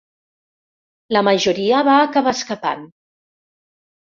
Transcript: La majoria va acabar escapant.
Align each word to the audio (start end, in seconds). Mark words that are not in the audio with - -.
La 1.15 1.23
majoria 1.27 1.83
va 1.89 1.99
acabar 2.07 2.35
escapant. 2.39 2.89